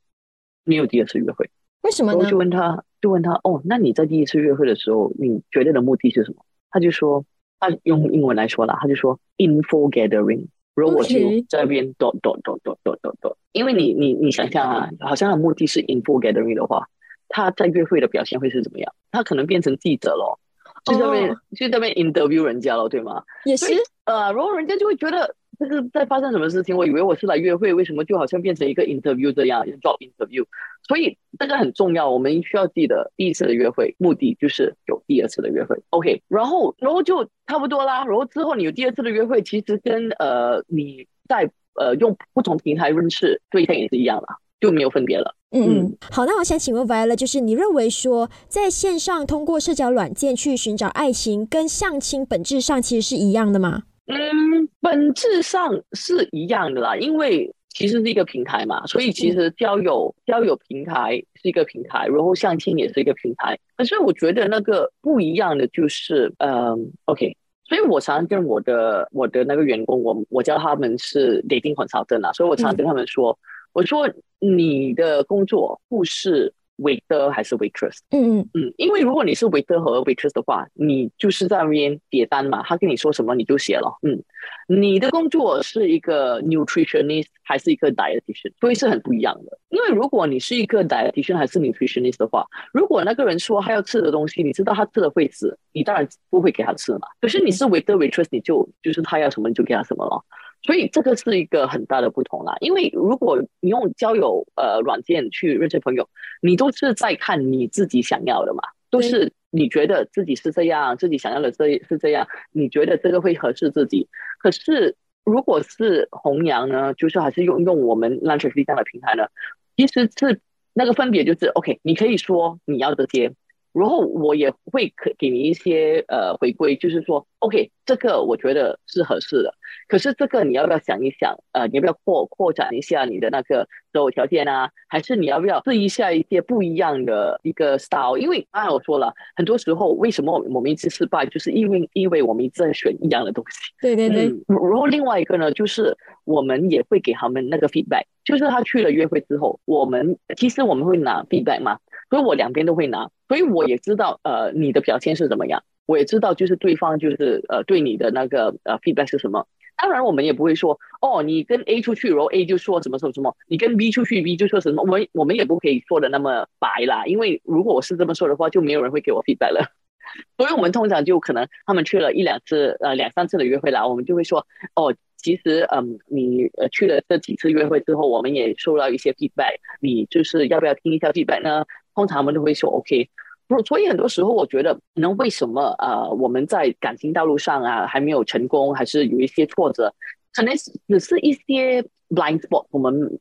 [0.64, 1.50] 没有第二次约会。
[1.82, 2.36] 为什么呢然后就？
[2.38, 6.44] 问她，就问她，哦，那你在第一次约会的时候，你觉得的目的是什么？
[6.70, 7.24] 她就说，
[7.58, 10.46] 她用英文来说啦，她就说 info gathering。
[10.72, 16.88] 然后我就在那边 dot dot dot dot dot dot dot，因为你你你想象啊，好像的目的是 info gathering 的话，
[17.30, 18.92] 他在约会的表现会是怎么样？
[19.10, 20.38] 他可能变成记者咯，
[20.84, 23.22] 就在那边、哦就在那边 interview 人家咯，对吗？
[23.46, 23.66] 也是
[24.04, 26.76] 呃，然后人家就会觉得这个在发生什么事情？
[26.76, 30.44] 我以为我是来约会，为什么就好像变成一个 interview 这样，job interview？
[30.88, 35.80] 所以这个很重要，我们需要记得第一次的约会目的就是有第二次的约会。
[35.90, 38.04] OK，然后然后就差不多啦。
[38.06, 44.26] 然后之后你有第二次的约会，其实跟呃你在呃用不同平台认识对象也是一样的，
[44.60, 45.34] 就没有分别了。
[45.52, 53.82] 嗯嗯，好，那我想请问 Violet，就是你认为说，在线上通过社交软件去寻找爱情，跟相亲本质上其实是一样的吗？
[54.06, 63.58] 嗯，本质上是一样的啦，因为其实是一个平台嘛，所以其实交友、交友平台是一个平台，然后相亲也是一个平台。
[63.76, 67.36] 可是我觉得那个不一样的就是，嗯，OK，
[67.68, 73.38] 所以我常常跟我的我的那个员工，我我叫他们是 dating consultant 啊，所以我常常跟他们说，
[73.72, 77.98] 我说你的工作不是 waiter 还是 waitress。
[78.10, 83.98] 嗯嗯嗯，因为如果你是 waiter 和 waitress 的话，你就是在那边点单嘛，他跟你说什么你就写了。
[84.02, 84.22] 嗯，
[84.66, 89.58] 你的工作是一个 nutritionist 还是一个 dietitian，所以是很不一样的。
[89.68, 97.00] 因为如果你是一个 dietitian 还是 nutritionist 的话，如果那个人说他要吃的东西，你知道他吃了会死，你当然不会给他吃嘛。
[97.20, 100.24] 可是你是 waiter waitress，你就就是他要什么你就给他什么了。
[100.62, 102.56] 所以这个是一个很大的不同啦。
[102.60, 106.08] 因为如果你用交友呃软件去认识朋友，
[106.42, 114.08] 你都是在看你自己想要的嘛，都是你觉得自己是这样，自己想要的这是这样，你觉得这个会合适自己。
[114.38, 119.28] 可是如果是弘扬呢，就是还是用用我们 Lunch 这样的平台呢，
[119.76, 120.40] 其实是
[120.72, 123.32] 那个分别就是 OK，你可以说你要这些。
[123.72, 129.52] 然后我也会可给你一些呃回归，就是说，OK，这个我觉得是合适的，
[129.88, 131.36] 可是这个你要不要想一想？
[131.52, 134.70] 呃，你要不要扩扩展一下你的那个择偶条件啊？
[134.88, 138.16] 还是你要不要试一下一些不一样的一个 style？
[138.16, 143.58] 因为刚才我说了，很多时候为什么我们一次失败，就是因为因为我们一直在选一样的东西。
[143.80, 151.78] 对对对，嗯，然后另外一个呢，就是我们也会给他们那个 feedback，就是他去了约会之后，我们其实我们会拿 feedback 嘛，
[152.10, 159.48] 所以我两边都会拿，所以我也知道呃你的表现是怎么样，我也知道就是对方就是呃对你的那个呃 feedback 是什么。
[159.76, 169.72] 当然，我们也不会说哦，你跟 A 出去，然后 A 就说什么什么什么，你跟 B 出去，B 就说什么，我们我们也不可以说的那么白啦，因为如果我是这么说的话，就没有人会给我 feedback 了。
[170.38, 181.64] 所以我们通常就可能他们去了一两次，呃两三次的约会啦，我们就会说哦，其实嗯你呃去了这几次约会之后，我们也收到一些 feedback，你就是要不要听一下 feedback 呢？
[181.94, 183.08] 通常我们都会说 OK。
[183.50, 189.92] 不，所以很多时候我觉得，可能为什么呃我们在感情道路上啊还没有成功，还是有一些挫折，
[190.32, 190.54] 可能
[190.86, 193.18] 只是一些 blind spot，我们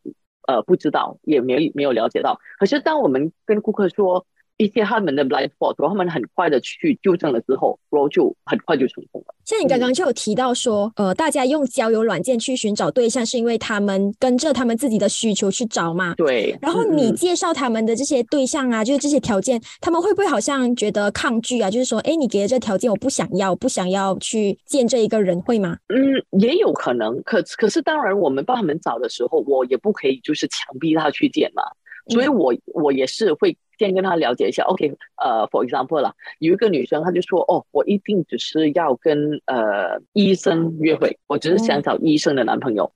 [0.47, 2.39] 呃不知道，也没没有了解到。
[2.59, 4.27] 可是当我们跟顾客说
[4.59, 9.33] 一些他们的 blind spot，然后他们很快的去纠正了之后，然后就很快就成功了。
[9.45, 16.13] 像你刚刚就有提到说，呃，大家用交友软件去寻找对象，是因为他们跟着他们自己的需求去找嘛。
[16.15, 21.71] 对，然后你介绍他们的这些对象啊，就是这些条件，他们会不会好像觉得抗拒啊？
[21.71, 25.77] 就是说，哎，你给的这条件我不想要，不想要去见这一个人，会吗？
[25.87, 31.63] 嗯，也有可能，可可是当然，我们帮他们找的时候，我也不可以就是强逼他去见嘛，
[32.09, 34.63] 所以我我也是会先跟他了解一下。
[34.63, 42.91] OK，呃，for example 啦，有一个女生，她就说，哦，我一定只是要跟呃医生约会，我只是想找医生的男朋友。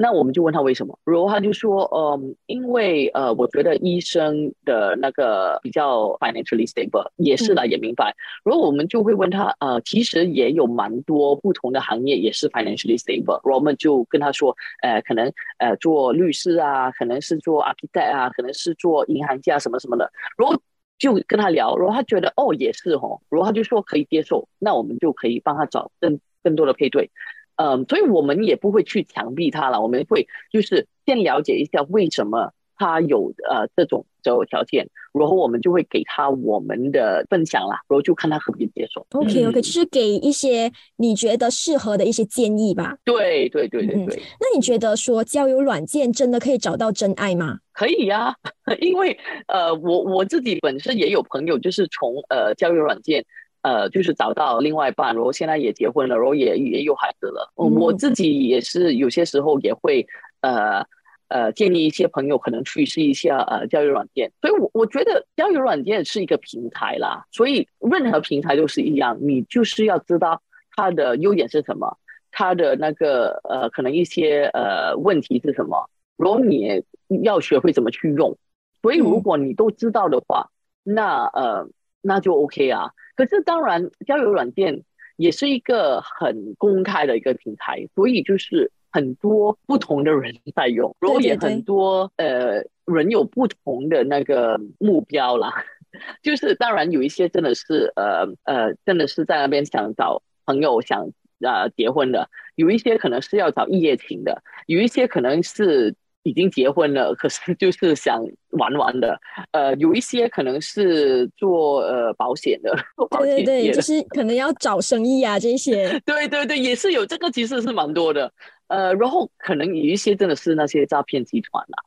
[0.00, 8.14] 那我们就问他为什么，然后他就说，嗯，因为呃，我觉得医生的那个比较 financially stable，也是啦，也明白。
[8.44, 13.40] 然后我们就会问他，呃，其实也有蛮多不同的行业也是 financially stable。
[13.42, 20.08] 然后我们就跟他说，呃，可能呃做律师啊，可能是做 architect 啊，可能是做银行家什么什么的。
[20.36, 20.56] 然后
[20.96, 27.10] 就跟他聊，然后他觉得哦也是哦，然后他就说可以接受，那我们就可以帮他找更更多的配对。
[27.58, 39.04] 嗯，所以我们也不会去强逼他了，我们会就是先了解一下为什么他有呃这种择偶条件，然后我们就会给他我们的分享啦，然后就看他可不可以接受。
[39.10, 42.96] OK OK，就是给一些你觉得适合的一些建议吧。
[43.04, 44.22] 对对对对对。
[44.38, 47.58] 那你觉得说交友软件真的可以找到真爱吗？
[47.72, 48.32] 可以呀，
[48.80, 49.18] 因为
[49.48, 53.26] 呃，我我自己本身也有朋友，就是从呃交友软件。
[53.62, 57.52] 呃，就是找到另外一半，然后现在也结婚了，然后也也有孩子了。
[57.54, 60.06] 我自己也是有些时候也会
[60.40, 60.86] 呃
[61.28, 64.30] 呃建议一些朋友可能去试一下呃交友软件。
[64.40, 70.40] 所以，我我觉得交友软件是一个平台啦，所以任何平台都是一样，你就是要知道
[70.76, 71.98] 它的优点是什么，
[72.30, 76.84] 它的那个呃可能一些呃问题是什么，然后你
[77.22, 78.38] 要学会怎么去用。
[78.80, 80.50] 所以，如果你都知道的话，
[80.84, 81.68] 那呃
[82.08, 82.90] 那就 OK 啊。
[83.14, 84.82] 可是当然，交友软件
[85.16, 95.52] 也是一个很公开的一个平台，所以就是很多不同的人在用，然后也很多呃人有不同的那个目标啦。
[96.22, 105.94] 就是当然有一些真的是呃呃真的是在那边想找朋友想呃结婚的，有一些可能是要找一夜情的，有一些可能是。
[106.22, 109.18] 已经结婚了，可是就是想玩玩的。
[109.52, 112.74] 呃，有一些可能是做呃保险的，
[113.18, 115.98] 对对对，就是可能要找生意啊这些。
[116.04, 118.32] 对对对，也是有这个，其实是蛮多的。
[118.66, 121.82] 呃，然后可能有一些真的是那些诈骗集团啦。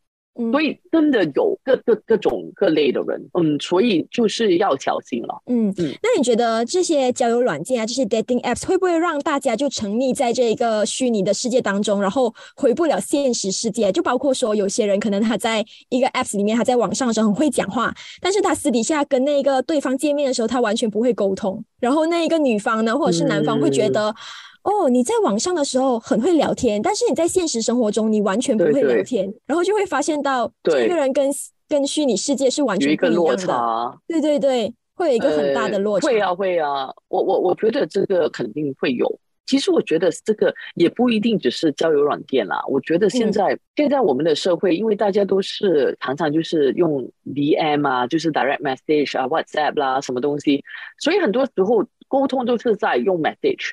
[0.51, 5.41] 所以真的有各各各种各类的人，嗯，所以就是要小心了。
[5.47, 13.91] 嗯嗯，那你觉得这些交友软件啊，这些 dating apps 会不会让大家就沉溺在这一个虚拟的世界当中，然后回不了现实世界？
[13.91, 21.61] 就包括说，有些人可能他在一个 apps 里面，他在网上的时候很会讲话，但是他私底下跟那个对方见面的时候，他完全不会沟通。
[21.79, 24.15] 然后那一个女方呢，或者是男方会觉得。
[24.63, 31.31] 哦，你在网上的时候很会聊天，但是你在现实生活中你完全不会聊天，然后就会发现到这个人跟
[31.67, 33.97] 跟虚拟世界是完全不一样的。
[34.07, 36.07] 对对对，会有一个很大的落差。
[36.07, 39.19] 会啊会啊，我我我觉得这个肯定会有。
[39.47, 42.61] 其实我觉得这个也不一定只是交友软件啦。
[42.69, 50.63] 我觉得现在现在我们的社会，因为大家都是常常就是用 DM 啊，就是 Direct Message 啊，WhatsApp 啦什么东西，
[50.99, 53.71] 所以很多时候沟通都是在用 Message。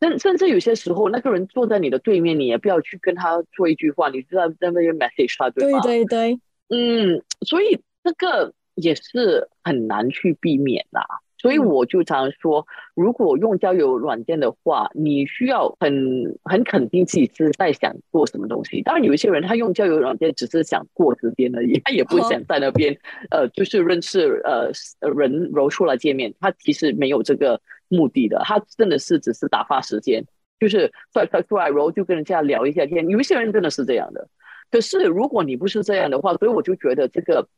[0.00, 5.80] 甚甚至有些时候，那个人坐在你的对面，你也不要去跟他说一句话，你知道在那边 message 他，对吗？
[5.80, 11.00] 对对对，嗯，所以这个也是很难去避免的。
[11.36, 18.82] 所以我就常说，如果用交友软件的话，你需要很很肯定自己是在想做什么东西。
[18.82, 22.94] 当然，有一些人他用交友软件只是想过时间而已，他也不想在那边
[23.30, 24.70] 呃，就是认识呃
[25.14, 26.34] 人，揉出来见面。
[26.38, 27.58] 他其实没有这个
[27.90, 30.24] 目的的，他真的是只是打发时间，
[30.58, 33.06] 就是出来出来，然后就跟人家聊一下天。
[33.08, 34.28] 有一些人真的是这样的。
[34.70, 37.48] 可是如果你不是这样的话，所以我就觉得这个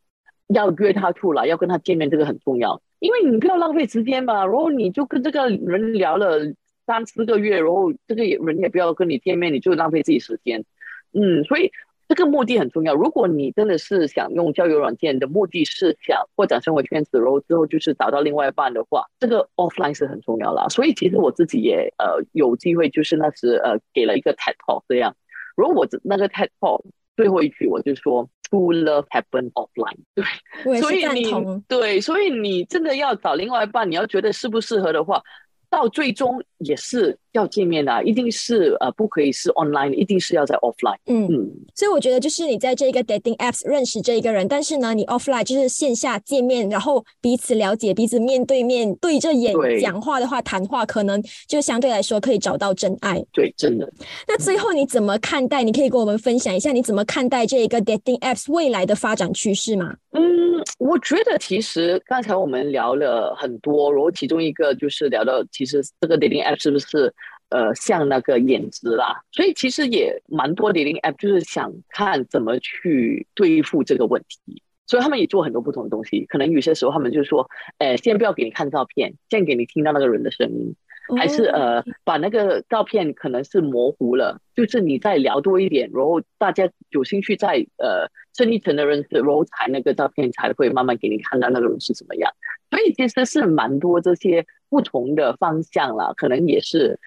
[0.48, 2.82] 要约他出来，要跟他见面，这个很重要。
[2.98, 6.38] 因为你不要浪费时间嘛，然后你就跟这个人聊了
[6.86, 10.64] 三四个月，然后这个人也不要跟你见面，你就浪费自己时间。
[11.12, 11.70] 嗯，所以
[12.12, 12.94] 这个目的很重要。
[12.94, 20.68] 如果你真的是想用交友软件的目的是想扩展生活圈子，然后之后就是找到另外一半的话，这个 offline 是很重要啦。
[20.68, 25.16] 所以其实我自己也呃有机会，就是那时呃给了一个 TED Talk 这样，
[25.56, 26.82] 如果我那个 TED Talk
[27.16, 28.28] 最后一句我就说。
[28.52, 35.22] True love happen offline，对，所以你对，所以你真的要找另外一半，你要觉得适不适合的话。
[35.70, 40.96] 到最终也是要见面的，一定是呃不可以是 online，一定是要在 offline。
[41.06, 53.22] 嗯嗯，所以我觉得就是你在这个 dating apps 认识这一个人，但是呢，你 offline 就是线下见面，然后彼此了解，彼此面对面对着眼讲话的话，谈话可能就相对来说可以找到真爱。
[53.32, 53.90] 对，真的。
[54.28, 55.62] 那最后你怎么看待？
[55.62, 59.94] 你可以跟我们分享一下你怎么看待这一个 dating apps 未来的发展趋势吗？
[60.12, 60.22] 嗯，
[60.78, 67.12] 我觉得其实刚才我们聊了很多，然后其中一个就是聊到，其实这个 dating app 是不是
[67.52, 69.22] 呃像那个颜值啦？
[69.30, 76.24] 所以其实也蛮多 dating app 就是想看怎么去对付这个问题，所以他们也做很多不同的东西。
[76.26, 77.48] 可能有些时候他们就说，
[77.78, 80.74] 呃，先不要给你看照片，先给你听到那个人的声音。
[81.18, 92.32] 还是呃，把那个照片可能是模糊了，就是你再聊多一点，然后大家有兴趣再呃深一层的认识，然后才那个照片才会慢慢给你看到那个人是怎么样。
[92.70, 96.98] 所以其实是蛮多这些不同的方向啦，可能也是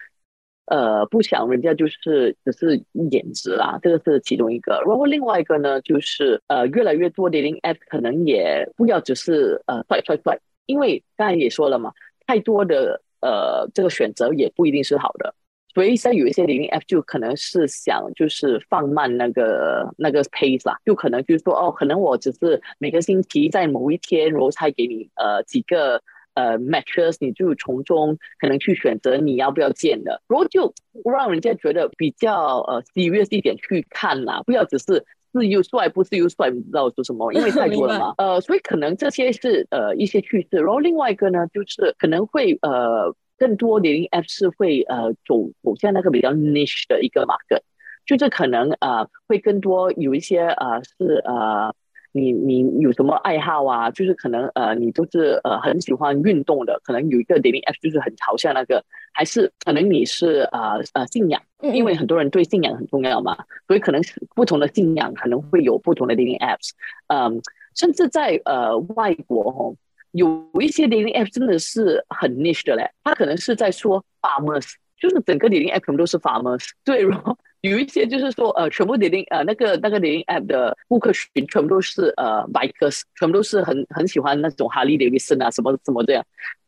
[0.66, 4.82] 呃不想人家就是只是颜值啦，这个是其中一个。
[4.86, 11.92] 然后另外一个呢，就是呃越来越多的零 app 可能也不要只是呃帅帅帅，因为刚才也说了嘛，
[12.26, 13.00] 太多的。
[13.22, 15.34] 呃，这个选择也不一定是好的，
[15.74, 26.00] 所以在有一些 dating app 就可能是想就是放慢那个那个 pace 啦，就可能就是说哦，可能我只是每个星期在某一天，然后才给你呃几个
[26.36, 30.72] 呃 matches，你就从中可能去选择你要不要见的，然后就
[31.04, 35.04] 让人家觉得比较呃 serious 一点去看啦，不要只是。
[35.38, 38.14] 是又帅，不是又帅，不知道说什么，因为太多了嘛。
[38.16, 40.56] 呃，所以可能这些是呃一些趋势。
[40.56, 47.60] 然后另外一个呢，就是可能会呃更多年龄 App 是会呃走走向那个比较 niche 的一个 market，
[48.06, 51.74] 就是可能呃会更多有一些呃是呃。
[52.16, 53.90] 你你有什么爱好啊？
[53.90, 63.36] 就是可能呃，你都是呃很喜欢运动的，可能有一个 dating app 就是很朝向那个，还是可能你是呃呃信仰，因为很多人对信仰很重要嘛，
[63.66, 66.70] 所以可能是不同的信仰可能会有不同的 dating apps，
[67.08, 67.40] 嗯，
[67.74, 69.76] 甚至在呃外国哦，
[70.12, 77.36] 有一些 dating app 真的是很 niche 的嘞，他可能是在说 farmers，就是整个 dating app 全部都是 farmers，对，然后。
[77.62, 86.24] 有一些就是说，呃，全部零零呃那个那个零零 app 的顾客群全部都是呃 bikers，全部都是很很喜欢那种哈利·戴维森啊什么什么这样，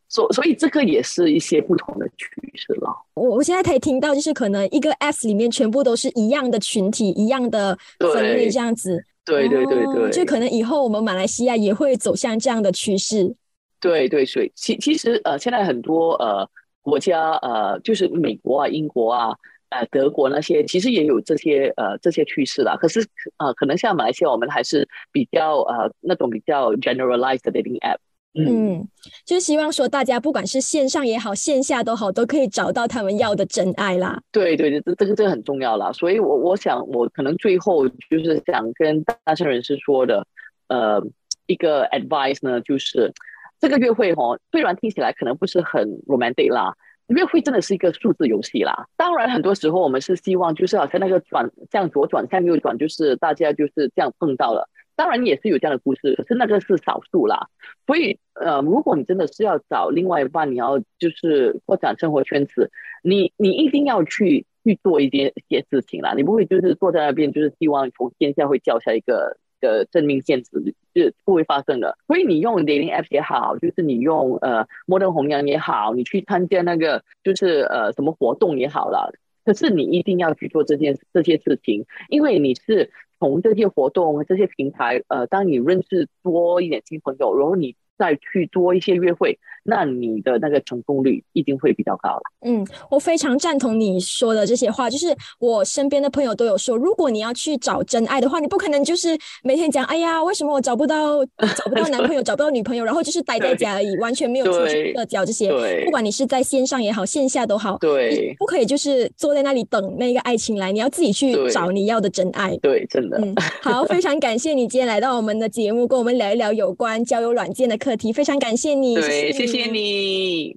[0.09, 2.91] 所所以这个也是一些不同的趋势了。
[3.15, 9.05] 我我现在可以听到，就是可能一个 app 里面全部都是一样的群体，一样的分类这样子。
[9.25, 13.37] 对对对对，就可能以后我们马来西亚也会走向这样的趋势。
[13.79, 16.49] 对对，所以其其实呃现在很多呃
[16.81, 19.37] 国家呃就是美国啊、英国啊。
[19.71, 23.07] 呃，德国那些其实也有这些呃这些趋势啦，可是
[23.37, 27.99] 呃可能像马来西亚，我们还是比较呃那种比较 generalized 的 dating app。
[28.35, 28.87] 嗯，
[29.25, 34.21] 就是希望说大家不管是线上也好，线下都好，都可以找到他们要的真爱啦。
[34.31, 35.91] 对对对，这这个这个很重要啦。
[35.93, 40.27] 所以我我想我可能最后就是想跟单身人士说的，
[40.69, 41.03] 呃，
[41.47, 43.13] 一个 advice 呢，就是
[43.59, 46.75] 这个约会哦，虽然听起来可能不是很 romantic 啦。
[47.09, 48.87] 约会真的是一个数字游戏啦。
[48.97, 54.69] 当然，很多时候我们是希望，就是好像那个转向左转向右转，就是大家就是这样碰到了。
[54.95, 57.49] 当然也是有这样的故事，可是那个是少数啦。
[57.87, 62.71] 所以，呃，如果你真的是要找另外一半，你要就是扩展生活圈子，
[63.03, 66.15] 你你一定要去去做一些一些事情啦。
[66.15, 69.39] 你不会就是坐在那边，就是希望从天下会掉下一个。
[69.61, 79.13] 的证明现实是不会发生的，所以你用 dating app 也好，就是你用呃摩登红娘也好，你去参加那个就是呃什么活动也好了，
[79.45, 87.77] 可是你一定要去做这件这些事情，因为你是从这些活动这些平台呃，当你认识多一点新朋友，然后你。
[87.99, 92.23] 再去多一些约会，那你的那个成功率一定会比较高了。
[92.43, 94.89] 嗯，我非常赞同你说的这些话。
[94.89, 101.25] 就是我身边的朋友都有说，如果你要去找真爱的话，你不可能就是每天讲，哎呀，为什么我找不到
[101.57, 105.51] 找不到男朋友， 找不到女朋友，然后就是待在家而已，完全没有出去社交这些。
[105.85, 112.57] 不管你是在线上也好，线下都好，对，不可以就是坐在那里等那个爱情来，你要自己去找你要的真爱。
[112.59, 113.19] 对，真的。
[113.19, 117.77] 嗯，好，非常感谢你今天来到我们的节目，跟我们聊一聊有关交友软件的。
[117.89, 120.55] 课题非常感谢你，对，谢谢你。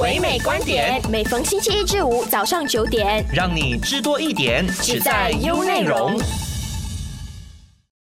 [0.00, 6.18] 唯美观点，每逢星期一至五早上九点，让你知多一点，只在优内容。